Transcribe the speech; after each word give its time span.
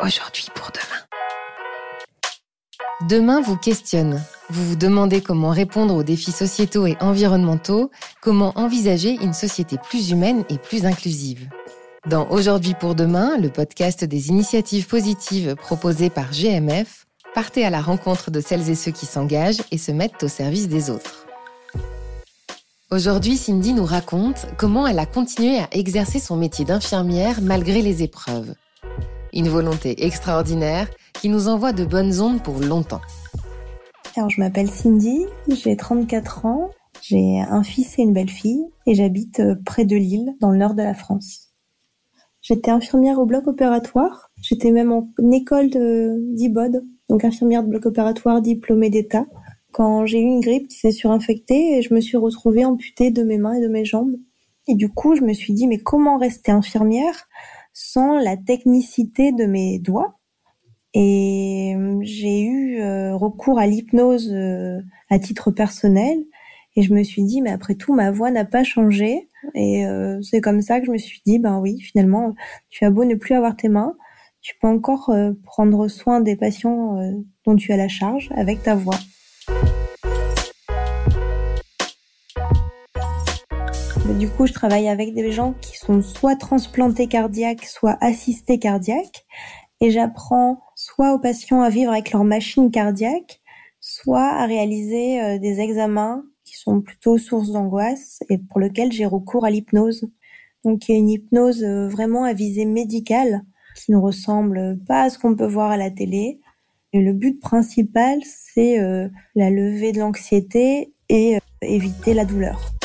aujourd'hui 0.00 0.46
pour 0.54 0.70
demain. 0.70 1.08
Demain 3.08 3.40
vous 3.40 3.56
questionne. 3.56 4.22
Vous 4.50 4.64
vous 4.64 4.76
demandez 4.76 5.20
comment 5.20 5.50
répondre 5.50 5.94
aux 5.94 6.02
défis 6.02 6.32
sociétaux 6.32 6.86
et 6.86 6.96
environnementaux, 7.00 7.90
comment 8.20 8.52
envisager 8.56 9.12
une 9.22 9.32
société 9.32 9.76
plus 9.78 10.10
humaine 10.10 10.44
et 10.48 10.58
plus 10.58 10.84
inclusive. 10.84 11.48
Dans 12.06 12.28
Aujourd'hui 12.30 12.74
pour 12.74 12.94
demain, 12.94 13.36
le 13.38 13.50
podcast 13.50 14.04
des 14.04 14.28
initiatives 14.28 14.86
positives 14.86 15.54
proposées 15.56 16.10
par 16.10 16.30
GMF, 16.30 17.06
partez 17.34 17.64
à 17.64 17.70
la 17.70 17.80
rencontre 17.80 18.30
de 18.30 18.40
celles 18.40 18.70
et 18.70 18.74
ceux 18.74 18.92
qui 18.92 19.06
s'engagent 19.06 19.62
et 19.70 19.78
se 19.78 19.92
mettent 19.92 20.22
au 20.22 20.28
service 20.28 20.68
des 20.68 20.90
autres. 20.90 21.26
Aujourd'hui, 22.90 23.36
Cindy 23.36 23.74
nous 23.74 23.84
raconte 23.84 24.46
comment 24.56 24.86
elle 24.86 24.98
a 24.98 25.06
continué 25.06 25.58
à 25.58 25.68
exercer 25.72 26.18
son 26.18 26.36
métier 26.36 26.64
d'infirmière 26.64 27.40
malgré 27.42 27.82
les 27.82 28.02
épreuves. 28.02 28.54
Une 29.32 29.48
volonté 29.48 30.04
extraordinaire 30.04 30.88
qui 31.14 31.28
nous 31.28 31.48
envoie 31.48 31.72
de 31.72 31.84
bonnes 31.84 32.20
ondes 32.20 32.42
pour 32.42 32.60
longtemps. 32.60 33.00
Alors, 34.16 34.30
je 34.30 34.40
m'appelle 34.40 34.68
Cindy, 34.68 35.26
j'ai 35.48 35.76
34 35.76 36.46
ans, 36.46 36.70
j'ai 37.02 37.40
un 37.40 37.62
fils 37.62 37.98
et 37.98 38.02
une 38.02 38.12
belle-fille 38.12 38.64
et 38.86 38.94
j'habite 38.94 39.40
euh, 39.40 39.54
près 39.64 39.84
de 39.84 39.96
Lille, 39.96 40.34
dans 40.40 40.50
le 40.50 40.58
nord 40.58 40.74
de 40.74 40.82
la 40.82 40.94
France. 40.94 41.48
J'étais 42.40 42.70
infirmière 42.70 43.18
au 43.18 43.26
bloc 43.26 43.46
opératoire, 43.46 44.30
j'étais 44.40 44.70
même 44.70 44.92
en 44.92 45.10
école 45.32 45.68
d'IBOD, 45.70 46.84
donc 47.08 47.24
infirmière 47.24 47.62
de 47.62 47.68
bloc 47.68 47.86
opératoire 47.86 48.40
diplômée 48.40 48.90
d'État 48.90 49.26
quand 49.72 50.06
j'ai 50.06 50.18
eu 50.18 50.24
une 50.24 50.40
grippe 50.40 50.68
qui 50.68 50.78
s'est 50.78 50.90
surinfectée 50.90 51.78
et 51.78 51.82
je 51.82 51.94
me 51.94 52.00
suis 52.00 52.16
retrouvée 52.16 52.64
amputée 52.64 53.10
de 53.10 53.22
mes 53.22 53.38
mains 53.38 53.54
et 53.54 53.60
de 53.60 53.68
mes 53.68 53.84
jambes. 53.84 54.16
Et 54.66 54.74
du 54.74 54.88
coup, 54.88 55.14
je 55.14 55.22
me 55.22 55.32
suis 55.32 55.52
dit, 55.52 55.66
mais 55.66 55.78
comment 55.78 56.18
rester 56.18 56.52
infirmière? 56.52 57.28
Sans 57.80 58.18
la 58.18 58.36
technicité 58.36 59.30
de 59.30 59.46
mes 59.46 59.78
doigts 59.78 60.18
Et 60.94 61.76
euh, 61.76 62.00
j'ai 62.02 62.42
eu 62.42 62.80
euh, 62.80 63.14
recours 63.14 63.60
à 63.60 63.68
l'hypnose 63.68 64.32
euh, 64.32 64.80
à 65.10 65.20
titre 65.20 65.52
personnel. 65.52 66.18
Et 66.74 66.82
je 66.82 66.92
me 66.92 67.04
suis 67.04 67.22
dit, 67.22 67.40
mais 67.40 67.50
après 67.50 67.76
tout, 67.76 67.94
ma 67.94 68.10
voix 68.10 68.32
n'a 68.32 68.44
pas 68.44 68.64
changé. 68.64 69.28
Et 69.54 69.84
c'est 70.22 70.40
comme 70.40 70.62
ça 70.62 70.78
que 70.80 70.86
je 70.86 70.92
me 70.92 70.98
suis 70.98 71.20
dit, 71.26 71.38
ben 71.40 71.58
oui, 71.58 71.80
finalement, 71.80 72.34
tu 72.68 72.84
as 72.84 72.90
beau 72.90 73.04
ne 73.04 73.16
plus 73.16 73.34
avoir 73.34 73.56
tes 73.56 73.68
mains, 73.68 73.96
tu 74.42 74.54
peux 74.60 74.68
encore 74.68 75.12
prendre 75.42 75.88
soin 75.88 76.20
des 76.20 76.36
patients 76.36 77.00
dont 77.44 77.56
tu 77.56 77.72
as 77.72 77.76
la 77.76 77.88
charge 77.88 78.30
avec 78.36 78.62
ta 78.62 78.76
voix. 78.76 78.98
Du 84.18 84.28
coup, 84.28 84.48
je 84.48 84.52
travaille 84.52 84.88
avec 84.88 85.14
des 85.14 85.30
gens 85.30 85.54
qui 85.60 85.78
sont 85.78 86.02
soit 86.02 86.34
transplantés 86.34 87.06
cardiaques, 87.06 87.64
soit 87.64 87.96
assistés 88.00 88.58
cardiaques. 88.58 89.24
Et 89.80 89.92
j'apprends 89.92 90.60
soit 90.74 91.14
aux 91.14 91.20
patients 91.20 91.62
à 91.62 91.70
vivre 91.70 91.92
avec 91.92 92.10
leur 92.10 92.24
machine 92.24 92.72
cardiaque, 92.72 93.40
soit 93.78 94.26
à 94.26 94.44
réaliser 94.44 95.22
euh, 95.22 95.38
des 95.38 95.60
examens 95.60 96.24
qui 96.42 96.56
sont 96.56 96.80
plutôt 96.80 97.16
source 97.16 97.52
d'angoisse 97.52 98.18
et 98.28 98.38
pour 98.38 98.58
lesquels 98.58 98.90
j'ai 98.90 99.06
recours 99.06 99.44
à 99.44 99.50
l'hypnose. 99.50 100.08
Donc 100.64 100.88
il 100.88 100.92
y 100.92 100.94
a 100.96 100.98
une 100.98 101.10
hypnose 101.10 101.62
euh, 101.62 101.86
vraiment 101.86 102.24
à 102.24 102.32
visée 102.32 102.64
médicale 102.64 103.42
qui 103.76 103.92
ne 103.92 103.98
ressemble 103.98 104.80
pas 104.88 105.02
à 105.02 105.10
ce 105.10 105.18
qu'on 105.20 105.36
peut 105.36 105.46
voir 105.46 105.70
à 105.70 105.76
la 105.76 105.92
télé. 105.92 106.40
Et 106.92 107.00
le 107.00 107.12
but 107.12 107.38
principal, 107.38 108.18
c'est 108.24 108.80
euh, 108.80 109.08
la 109.36 109.50
levée 109.50 109.92
de 109.92 110.00
l'anxiété 110.00 110.92
et 111.08 111.38
éviter 111.62 112.14
la 112.14 112.24
douleur. 112.24 112.77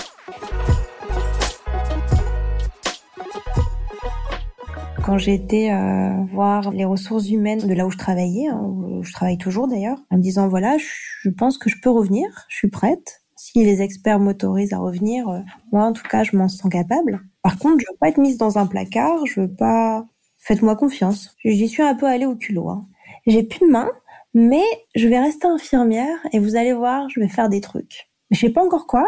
Quand 5.04 5.18
été 5.28 5.72
euh, 5.72 6.23
voir 6.32 6.72
les 6.72 6.86
ressources 6.86 7.30
humaines 7.30 7.68
de 7.68 7.73
là 7.73 7.86
où 7.86 7.92
je 7.92 7.98
travaillais, 7.98 8.48
hein, 8.48 8.62
où 8.64 9.04
je 9.04 9.12
travaille 9.12 9.38
toujours 9.38 9.68
d'ailleurs, 9.68 10.00
en 10.10 10.18
me 10.18 10.22
disant 10.22 10.48
voilà, 10.48 10.78
je 10.78 11.30
pense 11.30 11.58
que 11.58 11.70
je 11.70 11.80
peux 11.82 11.90
revenir, 11.90 12.28
je 12.50 12.56
suis 12.58 12.70
prête. 12.70 13.22
Si 13.36 13.64
les 13.64 13.82
experts 13.82 14.20
m'autorisent 14.20 14.73
à 14.73 14.77
revenir, 14.77 15.27
euh, 15.27 15.39
moi 15.72 15.83
en 15.83 15.94
tout 15.94 16.08
cas, 16.10 16.23
je 16.23 16.36
m'en 16.38 16.48
sens 16.48 16.72
capable. 16.72 17.22
Par 17.42 17.60
contre, 17.60 17.80
je 17.80 17.92
veux 17.92 17.98
pas 18.00 18.10
être 18.10 18.17
mise 18.17 18.38
dans 18.38 18.58
un 18.58 18.66
placard, 18.66 19.26
je 19.26 19.42
veux 19.42 19.54
pas. 19.54 20.05
Faites-moi 20.38 20.76
confiance. 20.76 21.36
J'y 21.44 21.67
suis 21.67 21.83
un 21.83 21.95
peu 21.95 22.06
allée 22.06 22.26
au 22.26 22.36
culot. 22.36 22.70
Hein. 22.70 22.86
J'ai 23.27 23.44
plus 23.44 23.66
de 23.66 23.72
main, 23.72 23.89
mais 24.33 24.64
je 24.95 25.08
vais 25.08 25.20
rester 25.20 25.48
infirmière 25.48 26.17
et 26.32 26.39
vous 26.39 26.56
allez 26.56 26.73
voir, 26.73 27.10
je 27.10 27.20
vais 27.20 27.27
faire 27.27 27.50
des 27.50 27.61
trucs. 27.61 28.10
Je 28.33 28.39
sais 28.39 28.49
pas 28.49 28.66
encore 28.66 28.88
quoi, 28.88 29.08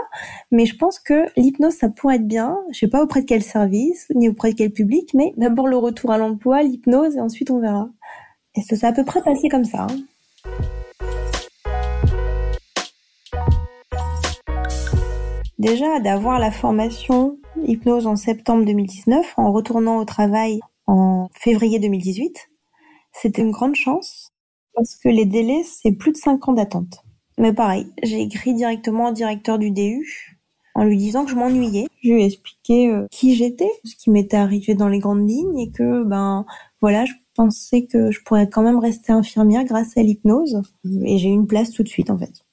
mais 0.51 0.67
je 0.67 0.77
pense 0.77 0.99
que 0.99 1.25
l'hypnose, 1.35 1.73
ça 1.73 1.89
pourrait 1.89 2.17
être 2.17 2.27
bien. 2.27 2.59
Je 2.71 2.77
sais 2.77 2.87
pas 2.87 3.01
auprès 3.01 3.21
de 3.21 3.25
quel 3.25 3.41
service, 3.41 4.05
ni 4.13 4.29
auprès 4.29 4.51
de 4.51 4.55
quel 4.55 4.71
public, 4.71 5.15
mais 5.15 5.33
d'abord 5.35 5.67
le 5.67 5.77
retour 5.77 6.11
à 6.11 6.19
l'emploi, 6.19 6.61
l'hypnose, 6.61 7.15
et 7.15 7.19
ensuite 7.19 7.49
on 7.49 7.59
verra. 7.59 7.89
Et 8.53 8.61
ça 8.61 8.75
s'est 8.75 8.85
à 8.85 8.93
peu 8.93 9.03
près 9.03 9.23
passé 9.23 9.49
comme 9.49 9.65
ça. 9.65 9.87
Hein. 9.89 9.97
Déjà, 15.57 15.99
d'avoir 16.01 16.37
la 16.37 16.51
formation 16.51 17.39
hypnose 17.65 18.05
en 18.05 18.17
septembre 18.17 18.63
2019, 18.63 19.33
en 19.37 19.51
retournant 19.51 19.97
au 19.97 20.05
travail 20.05 20.59
en 20.85 21.29
février 21.33 21.79
2018, 21.79 22.51
c'était 23.11 23.41
une 23.41 23.49
grande 23.49 23.73
chance 23.73 24.29
parce 24.75 24.95
que 24.95 25.09
les 25.09 25.25
délais, 25.25 25.63
c'est 25.63 25.93
plus 25.93 26.11
de 26.11 26.17
5 26.17 26.47
ans 26.47 26.53
d'attente. 26.53 27.04
Mais 27.37 27.53
pareil, 27.53 27.87
j'ai 28.03 28.21
écrit 28.21 28.53
directement 28.53 29.09
au 29.09 29.13
directeur 29.13 29.59
du 29.59 29.71
DU 29.71 30.35
en 30.73 30.83
lui 30.83 30.97
disant 30.97 31.25
que 31.25 31.31
je 31.31 31.35
m'ennuyais. 31.35 31.87
Je 32.03 32.09
lui 32.11 32.21
ai 32.21 32.25
expliqué 32.25 32.89
euh, 32.89 33.07
qui 33.11 33.35
j'étais, 33.35 33.69
ce 33.83 33.95
qui 33.95 34.09
m'était 34.09 34.37
arrivé 34.37 34.75
dans 34.75 34.89
les 34.89 34.99
grandes 34.99 35.27
lignes 35.27 35.57
et 35.57 35.71
que 35.71 36.03
ben 36.03 36.45
voilà, 36.81 37.05
je 37.05 37.13
pensais 37.33 37.85
que 37.85 38.11
je 38.11 38.21
pourrais 38.23 38.49
quand 38.49 38.61
même 38.61 38.79
rester 38.79 39.11
infirmière 39.11 39.63
grâce 39.63 39.97
à 39.97 40.03
l'hypnose 40.03 40.61
et 41.03 41.17
j'ai 41.17 41.29
eu 41.29 41.33
une 41.33 41.47
place 41.47 41.71
tout 41.71 41.83
de 41.83 41.87
suite 41.87 42.09
en 42.09 42.17
fait. 42.17 42.45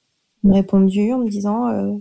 Il 0.43 0.49
m'a 0.49 0.55
répondu 0.55 1.13
en 1.13 1.19
me 1.19 1.29
disant 1.29 1.67
euh, 1.67 1.93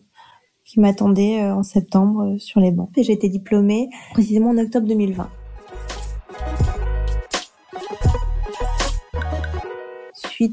qu'il 0.65 0.83
m'attendait 0.83 1.43
euh, 1.43 1.55
en 1.55 1.63
septembre 1.63 2.37
sur 2.39 2.61
les 2.61 2.71
bancs 2.71 2.91
et 2.97 3.03
j'ai 3.03 3.13
été 3.13 3.29
diplômée 3.29 3.91
précisément 4.13 4.51
en 4.51 4.59
octobre 4.59 4.87
2020. 4.87 5.29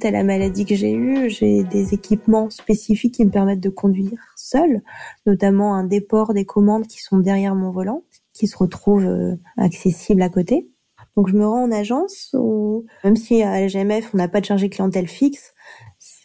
À 0.03 0.11
la 0.11 0.23
maladie 0.23 0.66
que 0.66 0.75
j'ai 0.75 0.94
eue, 0.94 1.29
j'ai 1.29 1.63
des 1.63 1.94
équipements 1.94 2.50
spécifiques 2.50 3.16
qui 3.16 3.25
me 3.25 3.31
permettent 3.31 3.59
de 3.59 3.69
conduire 3.69 4.19
seule, 4.35 4.81
notamment 5.25 5.75
un 5.75 5.83
déport 5.83 6.33
des 6.33 6.45
commandes 6.45 6.88
qui 6.88 7.01
sont 7.01 7.17
derrière 7.17 7.55
mon 7.55 7.72
volant, 7.72 8.03
qui 8.33 8.47
se 8.47 8.57
retrouvent 8.57 9.05
euh, 9.05 9.35
accessibles 9.57 10.22
à 10.22 10.29
côté. 10.29 10.69
Donc 11.16 11.27
je 11.27 11.35
me 11.35 11.45
rends 11.45 11.63
en 11.63 11.72
agence 11.72 12.35
où, 12.38 12.85
même 13.03 13.16
si 13.16 13.41
à 13.41 13.59
la 13.59 13.67
GMF 13.67 14.13
on 14.13 14.17
n'a 14.17 14.27
pas 14.27 14.39
de 14.39 14.45
chargé 14.45 14.69
clientèle 14.69 15.07
fixe, 15.07 15.53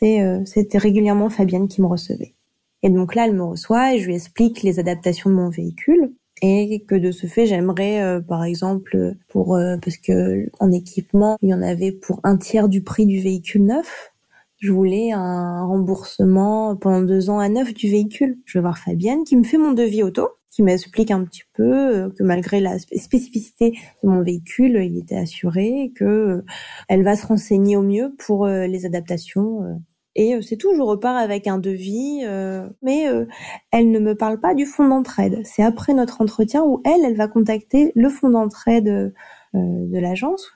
euh, 0.02 0.44
c'était 0.44 0.78
régulièrement 0.78 1.30
Fabienne 1.30 1.68
qui 1.68 1.80
me 1.80 1.86
recevait. 1.86 2.34
Et 2.82 2.90
donc 2.90 3.14
là, 3.14 3.26
elle 3.26 3.34
me 3.34 3.42
reçoit 3.42 3.94
et 3.94 3.98
je 3.98 4.06
lui 4.06 4.14
explique 4.14 4.62
les 4.62 4.78
adaptations 4.78 5.30
de 5.30 5.34
mon 5.34 5.48
véhicule 5.48 6.12
et 6.42 6.84
que 6.86 6.94
de 6.94 7.10
ce 7.10 7.26
fait 7.26 7.46
j'aimerais 7.46 8.02
euh, 8.02 8.20
par 8.20 8.44
exemple 8.44 9.14
pour 9.28 9.56
euh, 9.56 9.76
parce 9.82 9.96
que 9.96 10.50
en 10.60 10.72
équipement 10.72 11.38
il 11.42 11.50
y 11.50 11.54
en 11.54 11.62
avait 11.62 11.92
pour 11.92 12.20
un 12.24 12.36
tiers 12.36 12.68
du 12.68 12.82
prix 12.82 13.06
du 13.06 13.20
véhicule 13.20 13.64
neuf 13.64 14.12
je 14.58 14.72
voulais 14.72 15.12
un 15.12 15.64
remboursement 15.66 16.76
pendant 16.76 17.02
deux 17.02 17.28
ans 17.28 17.38
à 17.38 17.50
neuf 17.50 17.74
du 17.74 17.90
véhicule. 17.90 18.38
Je 18.46 18.56
vais 18.56 18.62
voir 18.62 18.78
Fabienne 18.78 19.24
qui 19.24 19.36
me 19.36 19.42
fait 19.42 19.58
mon 19.58 19.72
devis 19.72 20.02
auto 20.02 20.28
qui 20.50 20.62
m'explique 20.62 21.10
un 21.10 21.24
petit 21.24 21.42
peu 21.52 22.04
euh, 22.04 22.10
que 22.10 22.22
malgré 22.22 22.60
la 22.60 22.78
spécificité 22.78 23.72
de 24.02 24.08
mon 24.08 24.22
véhicule 24.22 24.76
il 24.82 24.96
était 24.96 25.16
assuré 25.16 25.92
que 25.94 26.44
elle 26.88 27.02
va 27.02 27.16
se 27.16 27.26
renseigner 27.26 27.76
au 27.76 27.82
mieux 27.82 28.14
pour 28.18 28.46
les 28.46 28.86
adaptations 28.86 29.80
et 30.16 30.34
euh, 30.34 30.42
c'est 30.42 30.56
tout, 30.56 30.74
je 30.74 30.80
repars 30.82 31.16
avec 31.16 31.46
un 31.46 31.58
devis, 31.58 32.20
euh, 32.24 32.68
mais 32.82 33.08
euh, 33.08 33.26
elle 33.72 33.90
ne 33.90 33.98
me 33.98 34.14
parle 34.14 34.40
pas 34.40 34.54
du 34.54 34.66
fonds 34.66 34.88
d'entraide. 34.88 35.42
C'est 35.44 35.62
après 35.62 35.94
notre 35.94 36.20
entretien 36.20 36.62
où 36.64 36.82
elle, 36.84 37.04
elle 37.04 37.16
va 37.16 37.28
contacter 37.28 37.92
le 37.94 38.08
fonds 38.08 38.30
d'entraide 38.30 39.14
de 39.54 39.98
l'agence 39.98 40.50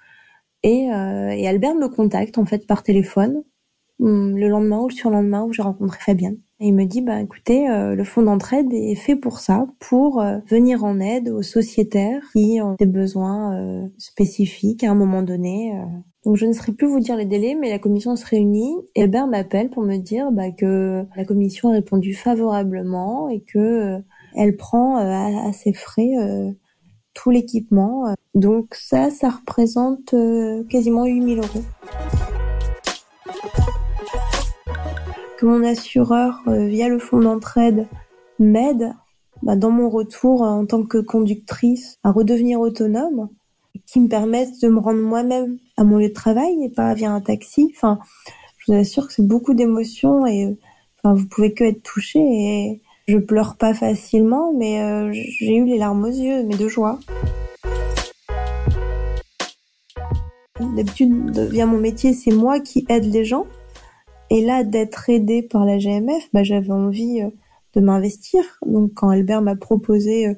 et, 0.65 0.87
et 0.87 1.49
Albert 1.49 1.77
me 1.77 1.89
contacte 1.89 2.37
en 2.37 2.45
fait 2.45 2.67
par 2.67 2.83
téléphone 2.83 3.45
hum, 4.01 4.37
le 4.37 4.49
lendemain 4.49 4.81
ou 4.81 4.89
le 4.89 4.95
surlendemain 4.95 5.45
où 5.45 5.53
j'ai 5.53 5.63
rencontré 5.63 5.99
Fabienne. 6.01 6.39
Et 6.61 6.69
il 6.69 6.75
me 6.75 6.85
dit, 6.85 7.03
bah 7.03 7.21
écoutez, 7.21 7.69
le 7.69 8.03
fonds 8.03 8.23
d'entraide 8.23 8.73
est 8.73 8.97
fait 8.97 9.15
pour 9.15 9.39
ça, 9.39 9.67
pour 9.79 10.21
venir 10.51 10.83
en 10.83 10.99
aide 10.99 11.29
aux 11.29 11.43
sociétaires 11.43 12.23
qui 12.33 12.61
ont 12.61 12.75
des 12.75 12.87
besoins 12.87 13.89
spécifiques 13.97 14.83
à 14.83 14.91
un 14.91 14.97
moment 14.97 15.23
donné. 15.23 15.73
Donc 16.29 16.37
je 16.37 16.45
ne 16.45 16.53
saurais 16.53 16.73
plus 16.73 16.87
vous 16.87 17.01
dire 17.01 17.17
les 17.17 17.25
délais, 17.25 17.55
mais 17.55 17.71
la 17.71 17.79
commission 17.79 18.15
se 18.15 18.27
réunit 18.27 18.75
et 18.95 19.05
Albert 19.05 19.29
m'appelle 19.29 19.71
pour 19.71 19.83
me 19.83 19.97
dire 19.97 20.31
bah, 20.31 20.51
que 20.51 21.07
la 21.17 21.25
commission 21.25 21.71
a 21.71 21.73
répondu 21.73 22.13
favorablement 22.13 23.31
et 23.31 23.41
que 23.41 23.59
euh, 23.59 23.99
elle 24.35 24.57
prend 24.57 24.99
euh, 24.99 25.49
à, 25.49 25.53
ses 25.55 25.73
frais 25.73 26.17
euh, 26.19 26.51
tout 27.15 27.31
l'équipement. 27.31 28.15
Donc 28.35 28.75
ça, 28.75 29.11
ça 29.11 29.31
représente 29.31 30.15
quasiment 30.69 31.07
8000 31.07 31.39
euros. 31.39 31.65
Que 35.39 35.47
mon 35.47 35.63
assureur, 35.63 36.43
via 36.49 36.89
le 36.89 36.99
fonds 36.99 37.21
d'entraide, 37.21 37.87
m'aide 38.41 38.93
bah, 39.45 39.55
dans 39.55 39.71
mon 39.71 39.89
retour 39.89 40.43
en 40.43 40.67
tant 40.67 40.83
que 40.83 40.99
conductrice 40.99 42.01
à 42.03 42.11
redevenir 42.11 42.59
autonome 42.59 43.29
qui 43.87 44.01
me 44.01 44.09
permettent 44.09 44.61
de 44.61 44.67
me 44.67 44.81
rendre 44.81 45.01
moi-même 45.01 45.59
à 45.77 45.85
mon 45.85 45.99
lieu 45.99 46.09
de 46.09 46.13
travail 46.13 46.65
et 46.65 46.71
pas 46.71 46.93
via 46.95 47.13
un 47.13 47.21
taxi. 47.21 47.73
Enfin, 47.77 48.01
je 48.57 48.73
vous 48.73 48.79
assure 48.79 49.07
que 49.07 49.13
c'est 49.13 49.27
beaucoup 49.29 49.55
d'émotions 49.55 50.27
et 50.27 50.59
enfin, 51.05 51.15
vous 51.15 51.29
pouvez 51.29 51.55
que 51.55 51.63
être 51.63 51.85
touché 51.85 52.19
et 52.19 52.83
je 53.07 53.19
pleure 53.19 53.57
pas 53.57 53.75
facilement, 53.75 54.53
mais 54.53 54.83
euh, 54.83 55.13
j'ai 55.13 55.55
eu 55.55 55.65
les 55.67 55.79
larmes 55.79 56.03
aux 56.03 56.09
yeux, 56.09 56.43
mais 56.43 56.57
de 56.57 56.67
joie. 56.67 56.99
D'habitude, 60.75 61.39
via 61.51 61.65
mon 61.65 61.79
métier, 61.79 62.13
c'est 62.13 62.33
moi 62.33 62.59
qui 62.59 62.85
aide 62.89 63.05
les 63.05 63.25
gens. 63.25 63.47
Et 64.31 64.45
là, 64.45 64.65
d'être 64.65 65.09
aidée 65.09 65.43
par 65.43 65.65
la 65.65 65.79
GMF, 65.79 66.29
bah, 66.33 66.43
j'avais 66.43 66.71
envie 66.71 67.23
euh, 67.23 67.31
de 67.75 67.81
m'investir. 67.81 68.45
Donc, 68.67 68.93
quand 68.95 69.09
Albert 69.09 69.43
m'a 69.43 69.57
proposé 69.57 70.29
euh, 70.29 70.35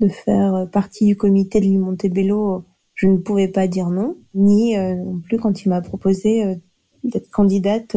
de 0.00 0.08
faire 0.08 0.68
partie 0.72 1.06
du 1.06 1.16
comité 1.16 1.60
de 1.60 1.64
l'île 1.64 1.80
Montebello, 1.80 2.64
je 2.94 3.06
ne 3.06 3.18
pouvais 3.18 3.48
pas 3.48 3.66
dire 3.66 3.90
non, 3.90 4.16
ni 4.34 4.76
non 4.76 5.20
plus 5.20 5.38
quand 5.38 5.64
il 5.64 5.68
m'a 5.68 5.80
proposé 5.80 6.60
d'être 7.02 7.28
candidate 7.30 7.96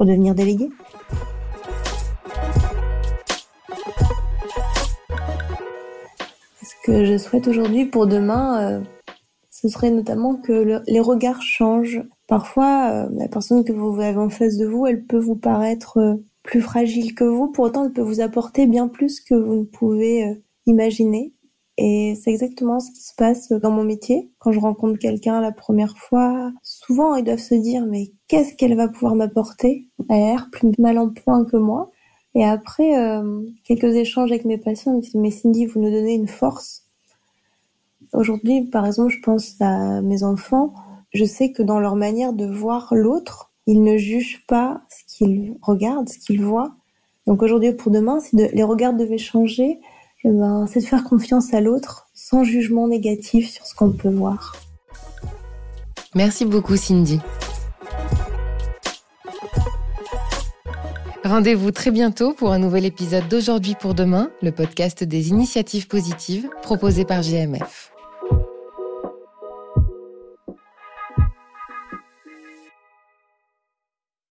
pour 0.00 0.06
devenir 0.06 0.34
déléguée. 0.34 0.70
Ce 6.62 6.74
que 6.86 7.04
je 7.04 7.18
souhaite 7.18 7.46
aujourd'hui 7.46 7.84
pour 7.84 8.06
demain, 8.06 8.62
euh, 8.62 8.80
ce 9.50 9.68
serait 9.68 9.90
notamment 9.90 10.36
que 10.36 10.80
les 10.86 11.00
regards 11.00 11.42
changent. 11.42 12.02
Parfois, 12.30 12.90
euh, 12.92 13.08
la 13.12 13.28
personne 13.28 13.64
que 13.64 13.72
vous 13.72 14.00
avez 14.00 14.16
en 14.16 14.30
face 14.30 14.56
de 14.56 14.64
vous, 14.64 14.86
elle 14.86 15.04
peut 15.04 15.18
vous 15.18 15.36
paraître 15.36 15.98
euh, 15.98 16.14
plus 16.44 16.62
fragile 16.62 17.14
que 17.14 17.24
vous, 17.24 17.48
pour 17.48 17.64
autant 17.64 17.84
elle 17.84 17.92
peut 17.92 18.00
vous 18.00 18.20
apporter 18.20 18.66
bien 18.66 18.88
plus 18.88 19.20
que 19.20 19.34
vous 19.34 19.56
ne 19.56 19.64
pouvez 19.64 20.40
imaginer. 20.64 21.34
Et 21.76 22.14
c'est 22.14 22.30
exactement 22.30 22.78
ce 22.78 22.90
qui 22.92 23.02
se 23.02 23.14
passe 23.16 23.48
dans 23.48 23.70
mon 23.70 23.84
métier. 23.84 24.30
Quand 24.38 24.52
je 24.52 24.60
rencontre 24.60 24.98
quelqu'un 24.98 25.40
la 25.40 25.50
première 25.50 25.96
fois, 25.96 26.52
souvent 26.62 27.14
ils 27.16 27.24
doivent 27.24 27.38
se 27.38 27.54
dire 27.54 27.86
mais 27.86 28.12
qu'est-ce 28.28 28.54
qu'elle 28.54 28.76
va 28.76 28.86
pouvoir 28.86 29.14
m'apporter? 29.14 29.88
Elle 30.08 30.22
a 30.22 30.26
l'air 30.26 30.48
plus 30.52 30.72
mal 30.78 30.98
en 30.98 31.08
point 31.08 31.44
que 31.44 31.56
moi. 31.56 31.90
Et 32.34 32.44
après 32.44 32.98
euh, 32.98 33.42
quelques 33.64 33.94
échanges 33.96 34.30
avec 34.30 34.44
mes 34.44 34.58
patients, 34.58 34.92
ils 34.92 34.96
me 34.96 35.00
disent 35.00 35.14
mais 35.14 35.30
Cindy, 35.30 35.66
vous 35.66 35.80
nous 35.80 35.90
donnez 35.90 36.14
une 36.14 36.28
force. 36.28 36.84
Aujourd'hui, 38.12 38.62
par 38.62 38.86
exemple, 38.86 39.10
je 39.10 39.20
pense 39.20 39.56
à 39.60 40.00
mes 40.02 40.22
enfants. 40.22 40.74
Je 41.12 41.24
sais 41.24 41.50
que 41.50 41.62
dans 41.62 41.80
leur 41.80 41.96
manière 41.96 42.32
de 42.32 42.46
voir 42.46 42.94
l'autre, 42.94 43.50
ils 43.66 43.82
ne 43.82 43.96
jugent 43.96 44.44
pas 44.46 44.82
ce 44.88 45.16
qu'ils 45.16 45.56
regardent, 45.60 46.08
ce 46.08 46.18
qu'ils 46.18 46.42
voient. 46.42 46.76
Donc 47.26 47.42
aujourd'hui 47.42 47.72
pour 47.72 47.90
demain, 47.90 48.20
si 48.20 48.36
les 48.36 48.62
regards 48.62 48.94
devaient 48.94 49.18
changer, 49.18 49.80
eh 50.24 50.30
ben, 50.30 50.66
c'est 50.68 50.80
de 50.80 50.84
faire 50.84 51.02
confiance 51.02 51.52
à 51.52 51.60
l'autre 51.60 52.08
sans 52.14 52.44
jugement 52.44 52.86
négatif 52.86 53.50
sur 53.50 53.66
ce 53.66 53.74
qu'on 53.74 53.90
peut 53.90 54.10
voir. 54.10 54.54
Merci 56.14 56.44
beaucoup 56.44 56.76
Cindy. 56.76 57.20
Rendez-vous 61.24 61.70
très 61.70 61.90
bientôt 61.90 62.34
pour 62.34 62.52
un 62.52 62.58
nouvel 62.58 62.84
épisode 62.84 63.28
d'Aujourd'hui 63.28 63.74
pour 63.78 63.94
demain, 63.94 64.30
le 64.42 64.52
podcast 64.52 65.04
des 65.04 65.28
initiatives 65.28 65.86
positives 65.86 66.48
proposé 66.62 67.04
par 67.04 67.22
GMF. 67.22 67.92